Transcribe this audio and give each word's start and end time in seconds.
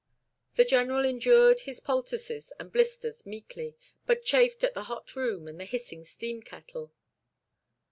The 0.55 0.65
General 0.65 1.05
endured 1.05 1.59
his 1.59 1.79
poultices 1.79 2.51
and 2.59 2.71
blisters 2.71 3.23
meekly, 3.23 3.75
but 4.07 4.25
chafed 4.25 4.63
at 4.63 4.73
the 4.73 4.85
hot 4.85 5.15
room 5.15 5.47
and 5.47 5.59
the 5.59 5.65
hissing 5.65 6.05
steam 6.05 6.41
kettle. 6.41 6.91